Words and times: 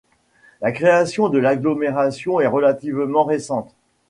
La 0.61 0.71
création 0.71 1.29
de 1.29 1.37
l'agglomération 1.37 2.39
est 2.39 2.47
relativement 2.47 3.23
récente. 3.23 3.71